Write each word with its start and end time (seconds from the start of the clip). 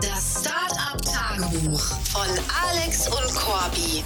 Das 0.00 0.44
Startup-Tagebuch 0.44 1.80
von 1.80 2.28
Alex 2.62 3.08
und 3.08 3.34
Corby. 3.34 4.04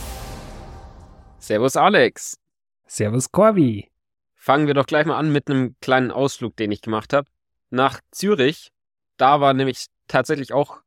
Servus 1.39 1.77
Alex. 1.77 2.39
Servus 2.87 3.31
Corby. 3.31 3.91
Fangen 4.35 4.67
wir 4.67 4.73
doch 4.73 4.87
gleich 4.87 5.05
mal 5.05 5.19
an 5.19 5.33
mit 5.33 5.51
einem 5.51 5.77
kleinen 5.83 6.11
Ausflug, 6.11 6.57
den 6.57 6.73
ich 6.73 6.81
gemacht 6.81 7.13
habe. 7.13 7.29
Nach 7.69 8.01
Zürich. 8.11 8.71
Da 9.19 9.41
war 9.43 9.53
nämlich 9.53 9.87
tatsächlich 10.09 10.55
auch 10.55 10.81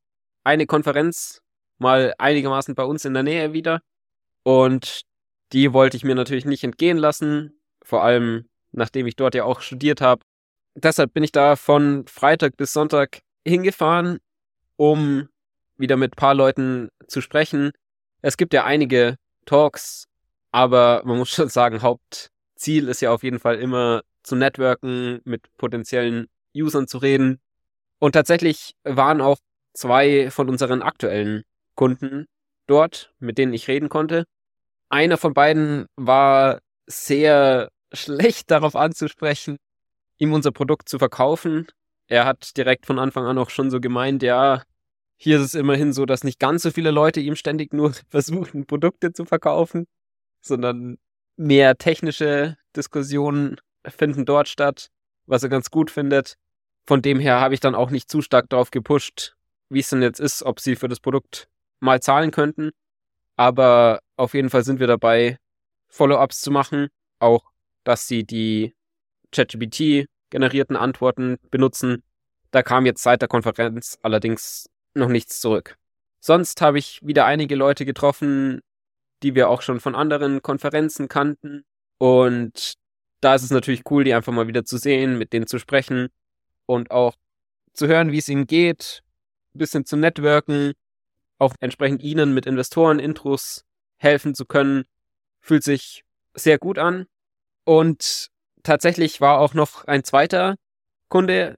eine 0.43 0.65
Konferenz 0.65 1.41
mal 1.77 2.15
einigermaßen 2.17 2.73
bei 2.73 2.83
uns 2.83 3.05
in 3.05 3.13
der 3.13 3.23
Nähe 3.23 3.53
wieder. 3.53 3.81
Und 4.41 5.01
die 5.51 5.71
wollte 5.71 5.97
ich 5.97 6.03
mir 6.03 6.15
natürlich 6.15 6.45
nicht 6.45 6.63
entgehen 6.63 6.97
lassen. 6.97 7.59
Vor 7.83 8.03
allem, 8.03 8.49
nachdem 8.71 9.05
ich 9.05 9.15
dort 9.15 9.35
ja 9.35 9.43
auch 9.43 9.61
studiert 9.61 10.01
habe. 10.01 10.23
Deshalb 10.73 11.13
bin 11.13 11.23
ich 11.23 11.31
da 11.31 11.55
von 11.55 12.07
Freitag 12.07 12.57
bis 12.57 12.73
Sonntag 12.73 13.19
hingefahren, 13.45 14.19
um 14.77 15.29
wieder 15.77 15.97
mit 15.97 16.13
ein 16.13 16.15
paar 16.15 16.35
Leuten 16.35 16.89
zu 17.07 17.21
sprechen. 17.21 17.71
Es 18.21 18.37
gibt 18.37 18.53
ja 18.53 18.63
einige 18.63 19.17
Talks, 19.45 20.07
aber 20.51 21.01
man 21.05 21.17
muss 21.17 21.29
schon 21.29 21.49
sagen, 21.49 21.81
Hauptziel 21.81 22.87
ist 22.87 23.01
ja 23.01 23.11
auf 23.11 23.23
jeden 23.23 23.39
Fall 23.39 23.59
immer 23.59 24.01
zu 24.23 24.35
networken, 24.35 25.21
mit 25.23 25.43
potenziellen 25.57 26.27
Usern 26.55 26.87
zu 26.87 26.97
reden. 26.97 27.39
Und 27.99 28.13
tatsächlich 28.13 28.75
waren 28.83 29.21
auch 29.21 29.37
zwei 29.73 30.31
von 30.31 30.49
unseren 30.49 30.81
aktuellen 30.81 31.43
Kunden 31.75 32.25
dort, 32.67 33.13
mit 33.19 33.37
denen 33.37 33.53
ich 33.53 33.67
reden 33.67 33.89
konnte. 33.89 34.25
Einer 34.89 35.17
von 35.17 35.33
beiden 35.33 35.87
war 35.95 36.59
sehr 36.87 37.69
schlecht 37.93 38.51
darauf 38.51 38.75
anzusprechen, 38.75 39.57
ihm 40.17 40.33
unser 40.33 40.51
Produkt 40.51 40.89
zu 40.89 40.97
verkaufen. 40.97 41.67
Er 42.07 42.25
hat 42.25 42.55
direkt 42.57 42.85
von 42.85 42.99
Anfang 42.99 43.25
an 43.25 43.37
auch 43.37 43.49
schon 43.49 43.71
so 43.71 43.79
gemeint, 43.79 44.21
ja, 44.23 44.63
hier 45.17 45.37
ist 45.37 45.43
es 45.43 45.53
immerhin 45.55 45.93
so, 45.93 46.05
dass 46.05 46.23
nicht 46.23 46.39
ganz 46.39 46.63
so 46.63 46.71
viele 46.71 46.91
Leute 46.91 47.19
ihm 47.19 47.35
ständig 47.35 47.73
nur 47.73 47.93
versuchen, 48.09 48.65
Produkte 48.65 49.13
zu 49.13 49.25
verkaufen, 49.25 49.87
sondern 50.41 50.97
mehr 51.37 51.77
technische 51.77 52.57
Diskussionen 52.75 53.57
finden 53.85 54.25
dort 54.25 54.47
statt, 54.47 54.89
was 55.25 55.43
er 55.43 55.49
ganz 55.49 55.71
gut 55.71 55.91
findet. 55.91 56.35
Von 56.85 57.01
dem 57.01 57.19
her 57.19 57.39
habe 57.39 57.53
ich 57.53 57.59
dann 57.59 57.75
auch 57.75 57.89
nicht 57.89 58.09
zu 58.11 58.21
stark 58.21 58.49
darauf 58.49 58.71
gepusht, 58.71 59.35
wie 59.69 59.79
es 59.79 59.89
denn 59.89 60.01
jetzt 60.01 60.19
ist, 60.19 60.43
ob 60.43 60.59
sie 60.59 60.75
für 60.75 60.87
das 60.87 60.99
Produkt 60.99 61.47
mal 61.79 62.01
zahlen 62.01 62.31
könnten. 62.31 62.71
Aber 63.35 64.01
auf 64.17 64.33
jeden 64.33 64.49
Fall 64.49 64.63
sind 64.63 64.79
wir 64.79 64.87
dabei, 64.87 65.39
Follow-ups 65.87 66.41
zu 66.41 66.51
machen. 66.51 66.89
Auch, 67.19 67.51
dass 67.83 68.07
sie 68.07 68.23
die 68.23 68.75
ChatGPT 69.31 70.07
generierten 70.29 70.75
Antworten 70.75 71.37
benutzen. 71.51 72.03
Da 72.51 72.63
kam 72.63 72.85
jetzt 72.85 73.03
seit 73.03 73.21
der 73.21 73.27
Konferenz 73.27 73.97
allerdings 74.01 74.69
noch 74.93 75.09
nichts 75.09 75.39
zurück. 75.39 75.77
Sonst 76.19 76.61
habe 76.61 76.79
ich 76.79 76.99
wieder 77.03 77.25
einige 77.25 77.55
Leute 77.55 77.85
getroffen, 77.85 78.61
die 79.23 79.35
wir 79.35 79.49
auch 79.49 79.61
schon 79.61 79.79
von 79.79 79.95
anderen 79.95 80.41
Konferenzen 80.41 81.07
kannten. 81.07 81.65
Und 81.97 82.75
da 83.21 83.35
ist 83.35 83.43
es 83.43 83.51
natürlich 83.51 83.83
cool, 83.89 84.03
die 84.03 84.13
einfach 84.13 84.33
mal 84.33 84.47
wieder 84.47 84.65
zu 84.65 84.77
sehen, 84.77 85.17
mit 85.17 85.33
denen 85.33 85.47
zu 85.47 85.59
sprechen 85.59 86.09
und 86.65 86.91
auch 86.91 87.15
zu 87.73 87.87
hören, 87.87 88.11
wie 88.11 88.17
es 88.17 88.29
ihnen 88.29 88.47
geht, 88.47 89.03
ein 89.53 89.59
bisschen 89.59 89.85
zu 89.85 89.97
networken, 89.97 90.73
auch 91.37 91.55
entsprechend 91.59 92.01
ihnen 92.01 92.33
mit 92.33 92.45
Investoren-Intros 92.45 93.65
helfen 93.97 94.35
zu 94.35 94.45
können. 94.45 94.85
Fühlt 95.41 95.63
sich 95.63 96.03
sehr 96.33 96.57
gut 96.57 96.79
an. 96.79 97.07
Und 97.65 98.29
tatsächlich 98.65 99.21
war 99.21 99.39
auch 99.39 99.53
noch 99.53 99.85
ein 99.85 100.03
zweiter 100.03 100.55
Kunde 101.09 101.55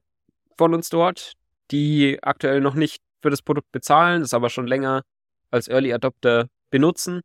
von 0.56 0.74
uns 0.74 0.88
dort, 0.88 1.32
die 1.70 2.22
aktuell 2.22 2.60
noch 2.60 2.74
nicht 2.74 3.02
für 3.20 3.30
das 3.30 3.42
Produkt 3.42 3.72
bezahlen, 3.72 4.20
das 4.20 4.34
aber 4.34 4.50
schon 4.50 4.66
länger 4.66 5.02
als 5.50 5.68
Early 5.68 5.92
Adopter 5.92 6.48
benutzen. 6.70 7.22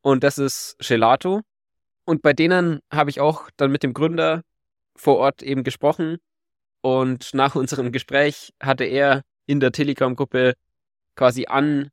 Und 0.00 0.24
das 0.24 0.38
ist 0.38 0.76
Gelato. 0.78 1.42
Und 2.04 2.22
bei 2.22 2.32
denen 2.32 2.80
habe 2.92 3.10
ich 3.10 3.20
auch 3.20 3.50
dann 3.56 3.72
mit 3.72 3.82
dem 3.82 3.92
Gründer 3.92 4.42
vor 4.94 5.16
Ort 5.18 5.42
eben 5.42 5.64
gesprochen. 5.64 6.18
Und 6.80 7.34
nach 7.34 7.56
unserem 7.56 7.90
Gespräch 7.92 8.54
hatte 8.62 8.84
er 8.84 9.22
in 9.46 9.60
der 9.60 9.72
Telegram-Gruppe 9.72 10.54
quasi 11.16 11.46
an 11.46 11.90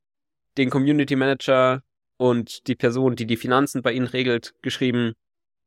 den 0.57 0.69
Community 0.69 1.15
Manager 1.15 1.81
und 2.17 2.67
die 2.67 2.75
Person, 2.75 3.15
die 3.15 3.25
die 3.25 3.38
Finanzen 3.38 3.81
bei 3.81 3.91
ihnen 3.91 4.05
regelt, 4.07 4.53
geschrieben, 4.61 5.13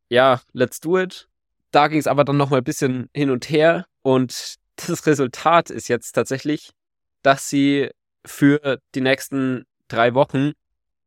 ja, 0.08 0.40
let's 0.52 0.80
do 0.80 0.98
it. 0.98 1.28
Da 1.70 1.88
ging 1.88 1.98
es 1.98 2.06
aber 2.06 2.24
dann 2.24 2.36
nochmal 2.36 2.60
ein 2.60 2.64
bisschen 2.64 3.08
hin 3.14 3.30
und 3.30 3.50
her 3.50 3.86
und 4.02 4.56
das 4.76 5.06
Resultat 5.06 5.70
ist 5.70 5.88
jetzt 5.88 6.12
tatsächlich, 6.12 6.70
dass 7.22 7.48
sie 7.48 7.90
für 8.24 8.78
die 8.94 9.00
nächsten 9.00 9.64
drei 9.88 10.14
Wochen 10.14 10.52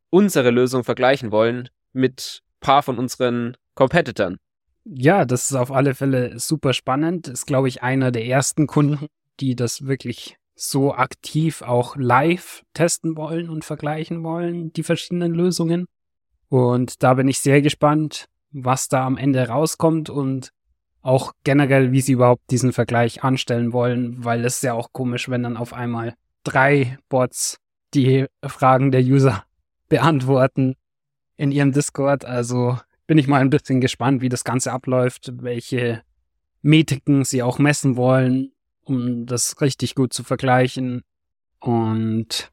unsere 0.10 0.50
Lösung 0.50 0.84
vergleichen 0.84 1.32
wollen 1.32 1.70
mit 1.94 2.42
paar 2.60 2.84
von 2.84 2.98
unseren 2.98 3.56
Competitern. 3.76 4.38
Ja, 4.86 5.26
das 5.26 5.52
ist 5.52 5.56
auf 5.56 5.72
alle 5.72 5.94
Fälle 5.94 6.40
super 6.40 6.74
spannend. 6.74 7.28
Ist, 7.28 7.46
glaube 7.46 7.68
ich, 7.68 7.84
einer 7.84 8.12
der 8.12 8.26
ersten 8.26 8.68
Kunden, 8.68 9.08
die 9.40 9.56
das 9.56 9.86
wirklich 9.86 10.38
so 10.56 10.94
aktiv 10.94 11.62
auch 11.62 11.96
live 11.96 12.64
testen 12.74 13.16
wollen 13.16 13.50
und 13.50 13.64
vergleichen 13.64 14.24
wollen, 14.24 14.74
die 14.74 14.84
verschiedenen 14.84 15.34
Lösungen. 15.34 15.86
Und 16.50 17.04
da 17.04 17.14
bin 17.14 17.28
ich 17.28 17.40
sehr 17.40 17.62
gespannt, 17.62 18.26
was 18.52 18.88
da 18.88 19.06
am 19.06 19.18
Ende 19.18 19.48
rauskommt 19.48 20.10
und 20.10 20.52
auch 21.02 21.34
generell, 21.44 21.92
wie 21.92 22.02
sie 22.02 22.14
überhaupt 22.14 22.50
diesen 22.52 22.74
Vergleich 22.74 23.24
anstellen 23.24 23.74
wollen, 23.74 24.24
weil 24.24 24.44
es 24.44 24.58
ist 24.58 24.64
ja 24.64 24.74
auch 24.74 24.92
komisch, 24.92 25.30
wenn 25.30 25.44
dann 25.44 25.58
auf 25.58 25.74
einmal 25.74 26.16
drei 26.44 26.98
Bots 27.10 27.58
die 27.94 28.26
Fragen 28.46 28.92
der 28.92 29.02
User 29.02 29.44
beantworten 29.90 30.76
in 31.38 31.52
ihrem 31.52 31.72
Discord. 31.72 32.26
Also 32.26 32.78
bin 33.08 33.18
ich 33.18 33.28
mal 33.28 33.42
ein 33.42 33.50
bisschen 33.50 33.82
gespannt, 33.82 34.22
wie 34.22 34.30
das 34.30 34.44
Ganze 34.44 34.72
abläuft, 34.72 35.32
welche 35.42 36.04
Metriken 36.62 37.24
sie 37.24 37.42
auch 37.42 37.58
messen 37.58 37.96
wollen, 37.96 38.52
um 38.84 39.26
das 39.26 39.62
richtig 39.62 39.96
gut 39.96 40.14
zu 40.14 40.24
vergleichen. 40.24 41.02
Und 41.60 42.52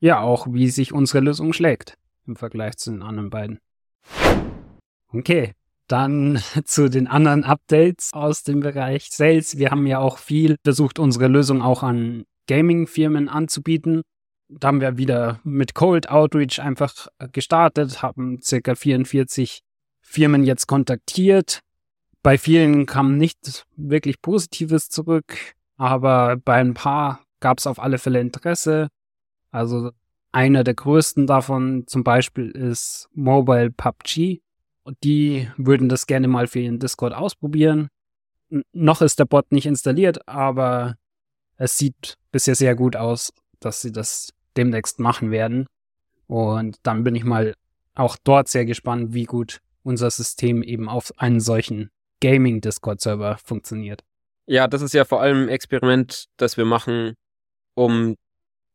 ja, 0.00 0.20
auch 0.20 0.46
wie 0.50 0.68
sich 0.68 0.92
unsere 0.92 1.20
Lösung 1.20 1.52
schlägt 1.52 1.98
im 2.26 2.36
Vergleich 2.36 2.76
zu 2.76 2.90
den 2.90 3.02
anderen 3.02 3.30
beiden. 3.30 3.58
Okay, 5.14 5.52
dann 5.88 6.40
zu 6.64 6.88
den 6.88 7.06
anderen 7.06 7.44
Updates 7.44 8.10
aus 8.12 8.42
dem 8.42 8.60
Bereich 8.60 9.10
Sales. 9.10 9.58
Wir 9.58 9.70
haben 9.70 9.86
ja 9.86 9.98
auch 9.98 10.18
viel 10.18 10.56
versucht, 10.64 10.98
unsere 10.98 11.28
Lösung 11.28 11.62
auch 11.62 11.82
an 11.82 12.24
Gaming-Firmen 12.48 13.28
anzubieten. 13.28 14.02
Da 14.48 14.68
haben 14.68 14.80
wir 14.80 14.98
wieder 14.98 15.40
mit 15.44 15.74
Cold 15.74 16.08
Outreach 16.10 16.60
einfach 16.60 17.08
gestartet, 17.32 18.02
haben 18.02 18.40
circa 18.42 18.74
44 18.74 19.62
Firmen 20.00 20.44
jetzt 20.44 20.66
kontaktiert. 20.66 21.60
Bei 22.22 22.36
vielen 22.36 22.86
kam 22.86 23.16
nicht 23.16 23.64
wirklich 23.76 24.20
Positives 24.20 24.88
zurück, 24.90 25.54
aber 25.76 26.36
bei 26.36 26.56
ein 26.56 26.74
paar 26.74 27.20
gab 27.40 27.58
es 27.58 27.66
auf 27.66 27.78
alle 27.78 27.98
Fälle 27.98 28.20
Interesse. 28.20 28.88
Also 29.50 29.90
einer 30.32 30.64
der 30.64 30.74
größten 30.74 31.26
davon 31.26 31.84
zum 31.86 32.04
Beispiel 32.04 32.50
ist 32.50 33.08
Mobile 33.12 33.70
PUBG. 33.70 34.41
Die 35.04 35.48
würden 35.56 35.88
das 35.88 36.06
gerne 36.06 36.28
mal 36.28 36.46
für 36.46 36.60
ihren 36.60 36.78
Discord 36.78 37.12
ausprobieren. 37.12 37.88
N 38.50 38.64
noch 38.72 39.00
ist 39.02 39.18
der 39.18 39.24
Bot 39.24 39.52
nicht 39.52 39.66
installiert, 39.66 40.26
aber 40.28 40.96
es 41.56 41.78
sieht 41.78 42.18
bisher 42.32 42.54
sehr 42.54 42.74
gut 42.74 42.96
aus, 42.96 43.32
dass 43.60 43.80
sie 43.80 43.92
das 43.92 44.32
demnächst 44.56 44.98
machen 44.98 45.30
werden. 45.30 45.66
Und 46.26 46.78
dann 46.82 47.04
bin 47.04 47.14
ich 47.14 47.24
mal 47.24 47.54
auch 47.94 48.16
dort 48.24 48.48
sehr 48.48 48.64
gespannt, 48.64 49.14
wie 49.14 49.24
gut 49.24 49.60
unser 49.82 50.10
System 50.10 50.62
eben 50.62 50.88
auf 50.88 51.12
einen 51.18 51.40
solchen 51.40 51.90
Gaming-Discord-Server 52.20 53.38
funktioniert. 53.44 54.02
Ja, 54.46 54.66
das 54.66 54.82
ist 54.82 54.94
ja 54.94 55.04
vor 55.04 55.20
allem 55.20 55.44
ein 55.44 55.48
Experiment, 55.48 56.26
das 56.36 56.56
wir 56.56 56.64
machen, 56.64 57.14
um 57.74 58.16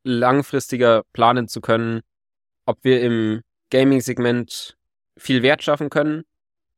langfristiger 0.04 1.04
planen 1.14 1.48
zu 1.48 1.62
können, 1.62 2.02
ob 2.66 2.84
wir 2.84 3.02
im 3.02 3.42
Gaming-Segment 3.70 4.77
viel 5.18 5.44
Wert 5.44 5.64
schaffen 5.64 5.90
können 5.90 6.24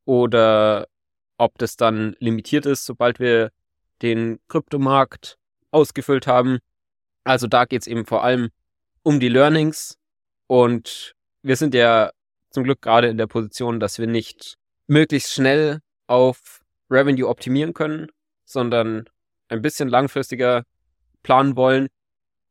oder 0.04 0.88
ob 1.38 1.58
das 1.58 1.76
dann 1.76 2.16
limitiert 2.18 2.66
ist, 2.66 2.84
sobald 2.84 3.18
wir 3.20 3.50
den 4.02 4.40
Kryptomarkt 4.48 5.38
ausgefüllt 5.70 6.26
haben. 6.26 6.58
Also 7.24 7.46
da 7.46 7.64
geht 7.64 7.82
es 7.82 7.86
eben 7.86 8.06
vor 8.06 8.24
allem 8.24 8.50
um 9.02 9.20
die 9.20 9.28
Learnings 9.28 9.96
und 10.46 11.14
wir 11.42 11.56
sind 11.56 11.74
ja 11.74 12.10
zum 12.50 12.64
Glück 12.64 12.82
gerade 12.82 13.08
in 13.08 13.16
der 13.16 13.26
Position, 13.26 13.80
dass 13.80 13.98
wir 13.98 14.06
nicht 14.06 14.56
möglichst 14.86 15.32
schnell 15.32 15.80
auf 16.06 16.60
Revenue 16.90 17.28
optimieren 17.28 17.72
können, 17.72 18.08
sondern 18.44 19.08
ein 19.48 19.62
bisschen 19.62 19.88
langfristiger 19.88 20.64
planen 21.22 21.56
wollen 21.56 21.88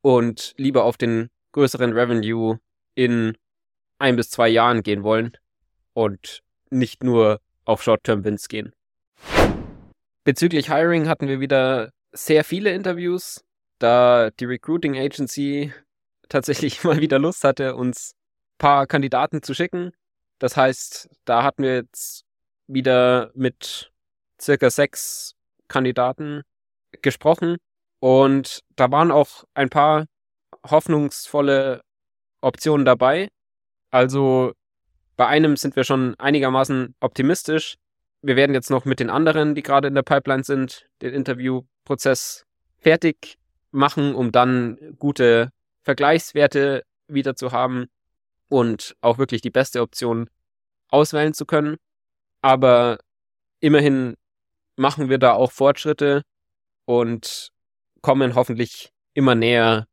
und 0.01 0.53
lieber 0.57 0.85
auf 0.85 0.97
den 0.97 1.29
größeren 1.51 1.93
Revenue 1.93 2.59
in 2.95 3.37
ein 3.97 4.15
bis 4.15 4.29
zwei 4.29 4.47
Jahren 4.47 4.81
gehen 4.81 5.03
wollen 5.03 5.37
und 5.99 6.43
nicht 6.69 7.03
nur 7.03 7.41
auf 7.65 7.83
Short-Term-Wins 7.83 8.47
gehen. 8.47 8.73
Bezüglich 10.23 10.71
Hiring 10.71 11.09
hatten 11.09 11.27
wir 11.27 11.41
wieder 11.41 11.91
sehr 12.13 12.45
viele 12.45 12.71
Interviews. 12.71 13.43
da 13.79 14.29
die 14.31 14.45
Recruiting 14.45 14.97
Agency 14.97 15.73
tatsächlich 16.29 16.83
mal 16.85 17.01
wieder 17.01 17.19
Lust 17.19 17.43
hatte, 17.43 17.75
uns 17.75 18.15
paar 18.57 18.87
Kandidaten 18.87 19.43
zu 19.43 19.53
schicken. 19.53 19.91
Das 20.37 20.55
heißt, 20.55 21.09
da 21.25 21.43
hatten 21.43 21.63
wir 21.63 21.75
jetzt 21.75 22.23
wieder 22.67 23.31
mit 23.35 23.91
circa 24.39 24.69
sechs 24.69 25.35
Kandidaten 25.67 26.43
gesprochen 27.01 27.57
und 27.99 28.61
da 28.75 28.89
waren 28.91 29.11
auch 29.11 29.43
ein 29.53 29.69
paar 29.69 30.05
hoffnungsvolle 30.65 31.81
Optionen 32.41 32.85
dabei. 32.85 33.29
Also 33.91 34.53
bei 35.19 35.27
einem 35.27 35.57
sind 35.57 35.75
wir 35.75 35.83
schon 35.83 36.15
einigermaßen 36.17 36.95
optimistisch. 37.01 37.75
Wir 38.21 38.37
werden 38.37 38.53
jetzt 38.53 38.69
noch 38.69 38.85
mit 38.85 39.01
den 39.01 39.09
anderen, 39.09 39.53
die 39.53 39.63
gerade 39.63 39.89
in 39.89 39.93
der 39.93 40.01
Pipeline 40.01 40.45
sind, 40.45 40.87
den 41.01 41.13
Interviewprozess 41.13 42.45
fertig 42.77 43.37
machen, 43.71 44.15
um 44.15 44.31
dann 44.31 44.77
gute 44.97 45.51
Vergleichswerte 45.81 46.85
wieder 47.09 47.35
zu 47.35 47.51
haben 47.51 47.87
und 48.47 48.95
auch 49.01 49.17
wirklich 49.17 49.41
die 49.41 49.49
beste 49.49 49.81
Option 49.81 50.29
auswählen 50.87 51.33
zu 51.33 51.45
können. 51.45 51.75
Aber 52.39 52.99
immerhin 53.59 54.15
machen 54.77 55.09
wir 55.09 55.17
da 55.17 55.33
auch 55.33 55.51
Fortschritte 55.51 56.21
und 56.85 57.49
kommen 58.01 58.35
hoffentlich 58.35 58.93
immer 59.15 59.35
näher 59.35 59.85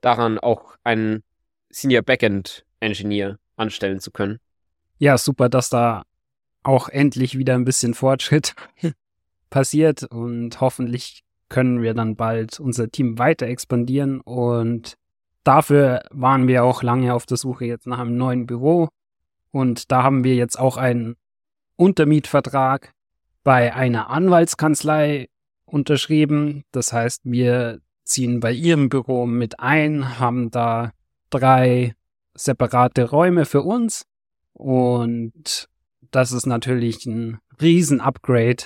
daran, 0.00 0.40
auch 0.40 0.74
einen 0.82 1.22
Senior 1.70 2.02
Backend 2.02 2.64
Engineer 2.80 3.38
anstellen 3.54 4.00
zu 4.00 4.10
können. 4.10 4.40
Ja, 5.04 5.18
super, 5.18 5.50
dass 5.50 5.68
da 5.68 6.04
auch 6.62 6.88
endlich 6.88 7.36
wieder 7.36 7.56
ein 7.56 7.66
bisschen 7.66 7.92
Fortschritt 7.92 8.54
passiert 9.50 10.04
und 10.04 10.62
hoffentlich 10.62 11.24
können 11.50 11.82
wir 11.82 11.92
dann 11.92 12.16
bald 12.16 12.58
unser 12.58 12.88
Team 12.88 13.18
weiter 13.18 13.46
expandieren 13.46 14.22
und 14.22 14.94
dafür 15.42 16.04
waren 16.10 16.48
wir 16.48 16.64
auch 16.64 16.82
lange 16.82 17.12
auf 17.12 17.26
der 17.26 17.36
Suche 17.36 17.66
jetzt 17.66 17.86
nach 17.86 17.98
einem 17.98 18.16
neuen 18.16 18.46
Büro 18.46 18.88
und 19.50 19.92
da 19.92 20.02
haben 20.02 20.24
wir 20.24 20.36
jetzt 20.36 20.58
auch 20.58 20.78
einen 20.78 21.16
Untermietvertrag 21.76 22.94
bei 23.42 23.74
einer 23.74 24.08
Anwaltskanzlei 24.08 25.28
unterschrieben. 25.66 26.64
Das 26.72 26.94
heißt, 26.94 27.20
wir 27.24 27.82
ziehen 28.04 28.40
bei 28.40 28.52
ihrem 28.52 28.88
Büro 28.88 29.26
mit 29.26 29.60
ein, 29.60 30.18
haben 30.18 30.50
da 30.50 30.92
drei 31.28 31.94
separate 32.32 33.10
Räume 33.10 33.44
für 33.44 33.60
uns 33.60 34.06
und 34.54 35.68
das 36.10 36.32
ist 36.32 36.46
natürlich 36.46 37.06
ein 37.06 37.38
Riesen-Upgrade 37.60 38.64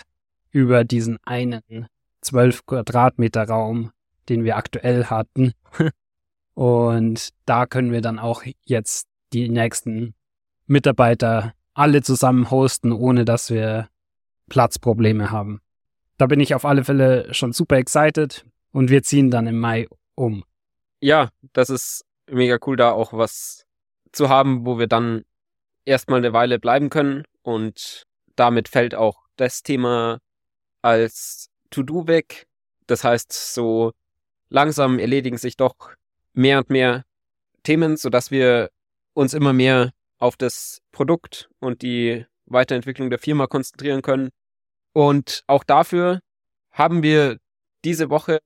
über 0.51 0.85
diesen 0.85 1.19
einen 1.25 1.89
12 2.21 2.67
Quadratmeter 2.67 3.45
Raum, 3.45 3.91
den 4.29 4.45
wir 4.45 4.57
aktuell 4.57 5.07
hatten. 5.07 5.53
und 6.55 7.31
da 7.47 7.67
können 7.67 7.93
wir 7.93 8.01
dann 8.01 8.19
auch 8.19 8.43
jetzt 8.65 9.09
die 9.33 9.49
nächsten 9.49 10.15
Mitarbeiter 10.67 11.55
alle 11.75 12.03
zusammen 12.03 12.51
hosten, 12.51 12.93
ohne 12.93 13.25
dass 13.25 13.51
wir 13.51 13.89
Platzprobleme 14.49 15.31
haben. 15.31 15.61
Da 16.19 16.27
bin 16.27 16.41
ich 16.41 16.55
auf 16.55 16.65
alle 16.65 16.85
Fälle 16.85 17.33
schon 17.33 17.53
super 17.53 17.77
excited 17.77 18.45
und 18.73 18.91
wir 18.91 19.03
ziehen 19.03 19.31
dann 19.31 19.47
im 19.47 19.59
Mai 19.59 19.87
um. 20.15 20.45
Ja, 21.01 21.31
das 21.53 21.71
ist 21.71 22.05
mega 22.29 22.59
cool, 22.67 22.77
da 22.77 22.91
auch 22.91 23.13
was 23.13 23.65
zu 24.13 24.29
haben, 24.29 24.67
wo 24.67 24.79
wir 24.79 24.89
dann 24.89 25.23
erstmal 25.89 26.19
eine 26.19 26.33
Weile 26.33 26.59
bleiben 26.59 26.91
können 26.91 27.25
und 27.43 28.03
damit 28.37 28.69
fällt 28.69 28.95
auch 28.95 29.25
das 29.37 29.63
Thema 29.63 30.19
als 30.83 31.49
To-Do 31.71 32.07
weg. 32.07 32.47
Das 32.87 33.05
heißt, 33.05 33.33
so 33.33 33.93
langsam 34.49 34.99
erledigen 34.99 35.39
sich 35.39 35.57
doch 35.57 35.75
mehr 36.35 36.59
und 36.59 36.71
mehr 36.71 37.05
Themen, 37.63 37.97
sodass 37.97 38.31
wir 38.31 38.71
uns 39.15 39.35
immer 39.35 39.53
mehr 39.53 39.91
auf 40.19 40.37
das 40.37 40.81
Produkt 40.93 41.49
und 41.59 41.83
die 41.83 42.27
Weiterentwicklung 42.47 43.11
der 43.11 43.19
Firma 43.19 43.47
konzentrieren 43.47 44.03
können. 44.03 44.31
Und 44.93 45.43
auch 45.47 45.65
dafür 45.65 46.21
haben 46.71 47.03
wir 47.03 47.39
diese 47.85 48.11
Woche 48.11 48.41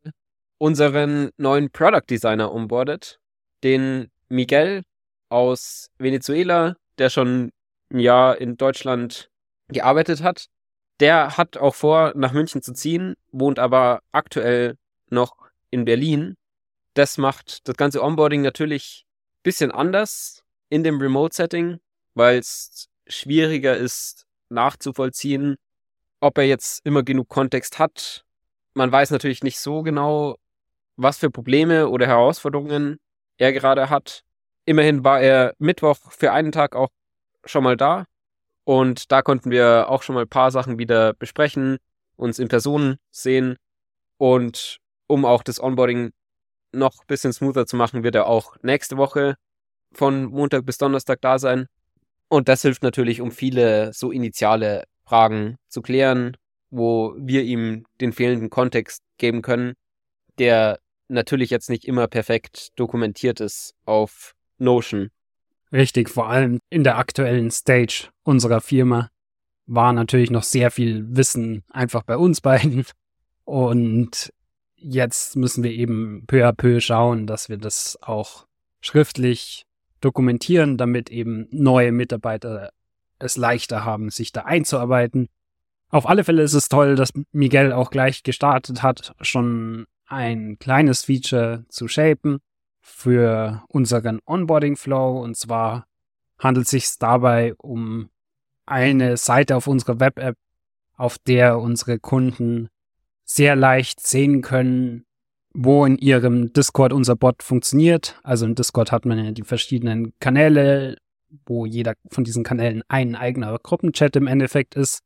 unseren 0.59 1.31
neuen 1.37 1.71
Product 1.71 2.06
Designer 2.09 2.53
onboardet, 2.53 3.19
den 3.62 4.11
Miguel 4.29 4.83
aus 5.29 5.91
Venezuela, 5.99 6.77
der 6.99 7.11
schon 7.11 7.53
ein 7.91 7.99
Jahr 7.99 8.39
in 8.39 8.56
Deutschland 8.56 9.31
gearbeitet 9.69 10.23
hat. 10.23 10.47
Der 11.00 11.37
hat 11.37 11.56
auch 11.56 11.75
vor, 11.75 12.12
nach 12.15 12.33
München 12.33 12.62
zu 12.62 12.73
ziehen, 12.73 13.15
wohnt 13.31 13.59
aber 13.59 14.03
aktuell 14.12 14.77
noch 15.09 15.37
in 15.71 15.85
Berlin. 15.85 16.37
Das 16.94 17.19
macht 17.19 17.67
das 17.69 17.77
ganze 17.77 18.03
Onboarding 18.03 18.43
natürlich 18.43 19.05
ein 19.06 19.43
bisschen 19.43 19.71
anders 19.71 20.44
in 20.69 20.85
dem 20.85 21.00
Remote-Setting, 21.00 21.81
weil 22.15 22.39
es 22.39 22.89
schwieriger 23.06 23.77
ist 23.77 24.27
nachzuvollziehen, 24.49 25.56
ob 26.21 26.39
er 26.39 26.44
jetzt 26.44 26.85
immer 26.87 27.03
genug 27.03 27.29
Kontext 27.29 27.79
hat. 27.79 28.25
Man 28.75 28.93
weiß 28.93 29.11
natürlich 29.11 29.43
nicht 29.43 29.59
so 29.59 29.83
genau, 29.83 30.37
was 30.97 31.19
für 31.19 31.31
Probleme 31.31 31.89
oder 31.89 32.06
Herausforderungen 32.06 32.99
er 33.39 33.53
gerade 33.53 33.91
hat. 33.91 34.23
Immerhin 34.64 35.05
war 35.05 35.20
er 35.20 35.55
Mittwoch 35.59 35.99
für 36.11 36.32
einen 36.32 36.53
Tag 36.53 36.76
auch 36.76 36.91
schon 37.44 37.64
mal 37.64 37.76
da 37.76 38.06
und 38.64 39.11
da 39.11 39.23
konnten 39.23 39.50
wir 39.50 39.88
auch 39.88 40.03
schon 40.03 40.14
mal 40.14 40.23
ein 40.23 40.29
paar 40.29 40.50
Sachen 40.50 40.79
wieder 40.79 41.14
besprechen, 41.14 41.79
uns 42.17 42.38
in 42.38 42.49
Person 42.49 42.97
sehen 43.11 43.56
und 44.19 44.79
um 45.09 45.25
auch 45.25 45.43
das 45.43 45.61
Onboarding 45.61 46.12
noch 46.73 47.00
ein 47.00 47.06
bisschen 47.06 47.32
smoother 47.32 47.67
zu 47.67 47.76
machen, 47.76 48.03
wird 48.05 48.14
er 48.14 48.26
auch 48.26 48.56
nächste 48.62 48.97
Woche 48.97 49.37
von 49.93 50.26
Montag 50.26 50.65
bis 50.65 50.79
Donnerstag 50.79 51.20
da 51.20 51.38
sein. 51.38 51.67
Und 52.29 52.49
das 52.49 52.62
hilft 52.62 52.82
natürlich, 52.82 53.20
um 53.20 53.31
viele 53.31 53.93
so 53.93 54.11
initiale 54.11 54.85
Fragen 55.05 55.56
zu 55.69 55.82
klären, 55.82 56.37
wo 56.70 57.15
wir 57.19 57.43
ihm 57.43 57.85
den 58.00 58.12
fehlenden 58.12 58.49
Kontext 58.49 59.03
geben 59.19 59.43
können, 59.43 59.75
der 60.38 60.79
natürlich 61.08 61.50
jetzt 61.50 61.69
nicht 61.69 61.85
immer 61.85 62.08
perfekt 62.08 62.70
dokumentiert 62.76 63.41
ist 63.41 63.75
auf 63.85 64.35
Notion. 64.59 65.11
Richtig, 65.73 66.11
vor 66.11 66.29
allem 66.29 66.59
in 66.69 66.85
der 66.85 66.99
aktuellen 66.99 67.51
Stage 67.51 68.09
unserer 68.25 68.61
Firma 68.61 69.09
war 69.67 69.93
natürlich 69.93 70.31
noch 70.31 70.43
sehr 70.43 70.71
viel 70.71 71.05
Wissen 71.17 71.65
einfach 71.71 72.03
bei 72.03 72.17
uns 72.17 72.41
beiden. 72.41 72.85
Und 73.45 74.33
jetzt 74.77 75.37
müssen 75.37 75.65
wir 75.65 75.71
eben 75.71 76.25
peu 76.27 76.47
à 76.47 76.53
peu 76.53 76.81
schauen, 76.81 77.27
dass 77.27 77.49
wir 77.49 77.57
das 77.57 77.99
auch 78.03 78.47
schriftlich 78.81 79.65
dokumentieren, 80.01 80.77
damit 80.77 81.11
eben 81.11 81.49
neue 81.51 81.93
Mitarbeiter 81.93 82.71
es 83.19 83.37
leichter 83.37 83.85
haben, 83.85 84.11
sich 84.11 84.32
da 84.32 84.43
einzuarbeiten. 84.43 85.29
Auf 85.89 86.09
alle 86.09 86.25
Fälle 86.25 86.43
ist 86.43 86.55
es 86.55 86.69
toll, 86.69 86.97
dass 86.97 87.13
Miguel 87.31 87.73
auch 87.73 87.91
gleich 87.91 88.23
gestartet 88.23 88.82
hat, 88.82 89.15
schon 89.21 89.87
ein 90.06 90.59
kleines 90.59 91.05
Feature 91.05 91.65
zu 91.69 91.89
shapen 91.89 92.41
für 92.82 93.62
unseren 93.69 94.20
Onboarding 94.27 94.77
Flow. 94.77 95.22
Und 95.22 95.36
zwar 95.36 95.86
handelt 96.39 96.67
es 96.67 96.70
sich 96.70 96.98
dabei 96.98 97.55
um 97.55 98.10
eine 98.67 99.17
Seite 99.17 99.56
auf 99.56 99.67
unserer 99.67 100.01
Web-App, 100.01 100.36
auf 100.96 101.19
der 101.19 101.58
unsere 101.58 101.98
Kunden 101.98 102.69
sehr 103.24 103.56
leicht 103.56 104.01
sehen 104.01 104.43
können, 104.43 105.05
wo 105.55 105.84
in 105.86 105.96
ihrem 105.96 106.53
Discord 106.53 106.93
unser 106.93 107.17
Bot 107.17 107.43
funktioniert. 107.43 108.20
Also 108.22 108.46
in 108.46 108.55
Discord 108.55 108.93
hat 108.93 109.06
man 109.06 109.24
ja 109.24 109.31
die 109.31 109.43
verschiedenen 109.43 110.12
Kanäle, 110.19 110.96
wo 111.46 111.67
jeder 111.67 111.94
von 112.10 112.24
diesen 112.24 112.44
Kanälen 112.44 112.82
ein 112.89 113.15
eigener 113.15 113.58
Gruppenchat 113.58 114.17
im 114.17 114.27
Endeffekt 114.27 114.74
ist. 114.74 115.01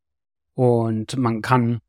Und 0.54 1.16
man 1.16 1.42
kann 1.42 1.80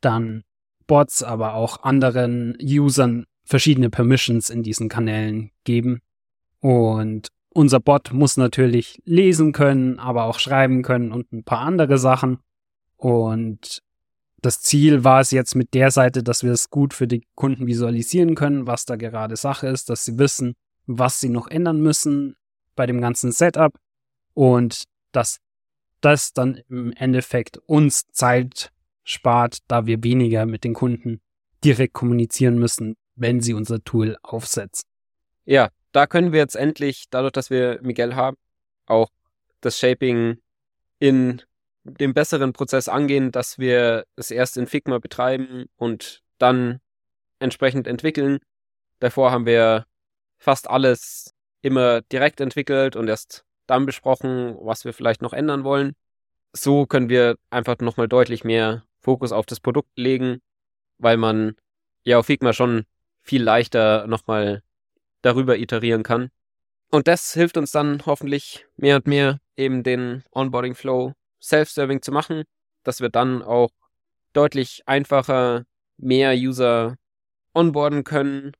dann 0.00 0.44
Bots, 0.86 1.22
aber 1.22 1.54
auch 1.54 1.82
anderen 1.82 2.56
Usern 2.60 3.26
verschiedene 3.44 3.90
Permissions 3.90 4.50
in 4.50 4.62
diesen 4.62 4.88
Kanälen 4.88 5.50
geben. 5.64 6.00
Und 6.60 7.28
unser 7.50 7.80
Bot 7.80 8.12
muss 8.12 8.36
natürlich 8.36 9.00
lesen 9.04 9.52
können, 9.52 9.98
aber 9.98 10.24
auch 10.24 10.38
schreiben 10.38 10.82
können 10.82 11.12
und 11.12 11.32
ein 11.32 11.44
paar 11.44 11.60
andere 11.60 11.98
Sachen. 11.98 12.38
Und 12.96 13.82
das 14.40 14.60
Ziel 14.60 15.04
war 15.04 15.20
es 15.20 15.30
jetzt 15.30 15.54
mit 15.54 15.74
der 15.74 15.90
Seite, 15.90 16.22
dass 16.22 16.42
wir 16.42 16.52
es 16.52 16.70
gut 16.70 16.94
für 16.94 17.06
die 17.06 17.26
Kunden 17.34 17.66
visualisieren 17.66 18.34
können, 18.34 18.66
was 18.66 18.84
da 18.84 18.96
gerade 18.96 19.36
Sache 19.36 19.68
ist, 19.68 19.88
dass 19.88 20.04
sie 20.04 20.18
wissen, 20.18 20.54
was 20.86 21.20
sie 21.20 21.28
noch 21.28 21.48
ändern 21.48 21.80
müssen 21.80 22.36
bei 22.74 22.86
dem 22.86 23.00
ganzen 23.00 23.32
Setup 23.32 23.78
und 24.34 24.84
dass 25.12 25.38
das 26.00 26.32
dann 26.32 26.60
im 26.68 26.92
Endeffekt 26.92 27.58
uns 27.58 28.06
Zeit 28.12 28.72
spart, 29.04 29.58
da 29.68 29.86
wir 29.86 30.02
weniger 30.02 30.46
mit 30.46 30.64
den 30.64 30.74
Kunden 30.74 31.20
direkt 31.64 31.92
kommunizieren 31.92 32.58
müssen, 32.58 32.96
wenn 33.14 33.40
sie 33.40 33.54
unser 33.54 33.82
Tool 33.82 34.16
aufsetzen. 34.22 34.88
Ja, 35.44 35.70
da 35.92 36.06
können 36.06 36.32
wir 36.32 36.40
jetzt 36.40 36.56
endlich, 36.56 37.04
dadurch, 37.10 37.32
dass 37.32 37.50
wir 37.50 37.78
Miguel 37.82 38.14
haben, 38.14 38.36
auch 38.86 39.10
das 39.60 39.78
Shaping 39.78 40.38
in 40.98 41.42
dem 41.84 42.14
besseren 42.14 42.52
Prozess 42.52 42.88
angehen, 42.88 43.32
dass 43.32 43.58
wir 43.58 44.04
es 44.16 44.30
erst 44.30 44.56
in 44.56 44.66
Figma 44.66 44.98
betreiben 44.98 45.66
und 45.76 46.22
dann 46.38 46.80
entsprechend 47.38 47.86
entwickeln. 47.86 48.38
Davor 49.00 49.32
haben 49.32 49.46
wir 49.46 49.86
fast 50.38 50.70
alles 50.70 51.34
immer 51.60 52.02
direkt 52.02 52.40
entwickelt 52.40 52.96
und 52.96 53.08
erst 53.08 53.44
dann 53.66 53.86
besprochen, 53.86 54.56
was 54.60 54.84
wir 54.84 54.92
vielleicht 54.92 55.22
noch 55.22 55.32
ändern 55.32 55.64
wollen. 55.64 55.94
So 56.52 56.86
können 56.86 57.08
wir 57.08 57.36
einfach 57.50 57.78
nochmal 57.78 58.08
deutlich 58.08 58.44
mehr 58.44 58.84
Fokus 59.00 59.32
auf 59.32 59.46
das 59.46 59.60
Produkt 59.60 59.90
legen, 59.96 60.40
weil 60.98 61.16
man 61.16 61.56
ja 62.04 62.18
auf 62.18 62.26
Figma 62.26 62.52
schon 62.52 62.84
viel 63.22 63.42
leichter 63.42 64.06
nochmal 64.06 64.62
darüber 65.22 65.56
iterieren 65.56 66.02
kann. 66.02 66.30
Und 66.90 67.08
das 67.08 67.32
hilft 67.32 67.56
uns 67.56 67.70
dann 67.70 68.04
hoffentlich 68.04 68.66
mehr 68.76 68.96
und 68.96 69.06
mehr 69.06 69.38
eben 69.56 69.82
den 69.82 70.24
Onboarding 70.32 70.74
Flow 70.74 71.14
self-serving 71.40 72.02
zu 72.02 72.12
machen, 72.12 72.44
dass 72.82 73.00
wir 73.00 73.08
dann 73.08 73.42
auch 73.42 73.70
deutlich 74.32 74.82
einfacher 74.86 75.64
mehr 75.96 76.34
User 76.34 76.96
onboarden 77.54 78.04
können, 78.04 78.52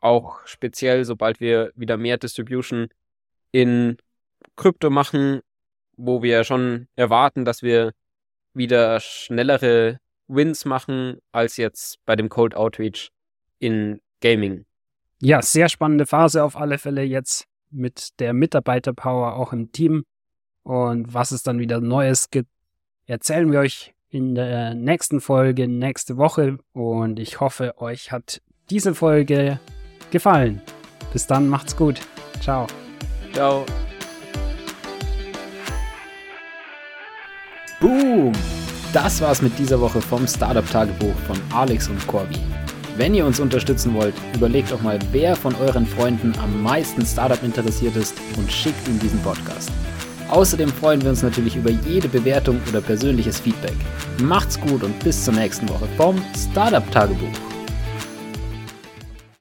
auch 0.00 0.46
speziell 0.46 1.04
sobald 1.04 1.40
wir 1.40 1.72
wieder 1.74 1.96
mehr 1.96 2.18
Distribution 2.18 2.88
in 3.52 3.96
Krypto 4.56 4.90
machen, 4.90 5.40
wo 5.96 6.22
wir 6.22 6.44
schon 6.44 6.88
erwarten, 6.96 7.44
dass 7.44 7.62
wir 7.62 7.92
wieder 8.54 9.00
schnellere 9.00 10.00
Wins 10.26 10.64
machen 10.64 11.20
als 11.32 11.56
jetzt 11.56 12.04
bei 12.04 12.16
dem 12.16 12.28
Cold 12.28 12.54
Outreach 12.54 13.10
in 13.58 14.00
Gaming. 14.20 14.64
Ja, 15.20 15.42
sehr 15.42 15.68
spannende 15.68 16.06
Phase 16.06 16.42
auf 16.44 16.56
alle 16.56 16.78
Fälle 16.78 17.02
jetzt 17.02 17.46
mit 17.70 18.18
der 18.20 18.32
Mitarbeiterpower 18.32 19.36
auch 19.36 19.52
im 19.52 19.72
Team. 19.72 20.04
Und 20.62 21.12
was 21.12 21.30
es 21.30 21.42
dann 21.42 21.58
wieder 21.58 21.80
Neues 21.80 22.30
gibt, 22.30 22.50
erzählen 23.06 23.50
wir 23.50 23.60
euch 23.60 23.94
in 24.08 24.34
der 24.34 24.74
nächsten 24.74 25.20
Folge 25.20 25.68
nächste 25.68 26.16
Woche. 26.16 26.58
Und 26.72 27.18
ich 27.18 27.40
hoffe, 27.40 27.78
euch 27.78 28.12
hat 28.12 28.42
diese 28.70 28.94
Folge 28.94 29.60
gefallen. 30.10 30.60
Bis 31.12 31.26
dann, 31.26 31.48
macht's 31.48 31.76
gut. 31.76 32.00
Ciao. 32.40 32.66
Ciao. 33.32 33.64
Boom! 37.80 38.32
Das 38.92 39.20
war's 39.20 39.40
mit 39.40 39.58
dieser 39.58 39.80
Woche 39.80 40.02
vom 40.02 40.26
Startup 40.26 40.68
Tagebuch 40.68 41.14
von 41.26 41.38
Alex 41.52 41.88
und 41.88 42.04
Corby. 42.06 42.38
Wenn 43.00 43.14
ihr 43.14 43.24
uns 43.24 43.40
unterstützen 43.40 43.94
wollt, 43.94 44.12
überlegt 44.34 44.70
auch 44.74 44.82
mal, 44.82 44.98
wer 45.10 45.34
von 45.34 45.54
euren 45.54 45.86
Freunden 45.86 46.34
am 46.38 46.62
meisten 46.62 47.00
Startup 47.06 47.42
interessiert 47.42 47.96
ist 47.96 48.14
und 48.36 48.52
schickt 48.52 48.86
ihm 48.86 48.98
diesen 48.98 49.18
Podcast. 49.22 49.70
Außerdem 50.28 50.68
freuen 50.68 51.00
wir 51.00 51.08
uns 51.08 51.22
natürlich 51.22 51.56
über 51.56 51.70
jede 51.70 52.08
Bewertung 52.08 52.60
oder 52.68 52.82
persönliches 52.82 53.40
Feedback. 53.40 53.76
Macht's 54.22 54.60
gut 54.60 54.82
und 54.82 55.02
bis 55.02 55.24
zur 55.24 55.32
nächsten 55.32 55.66
Woche 55.70 55.88
vom 55.96 56.22
Startup 56.36 56.88
Tagebuch. 56.90 57.49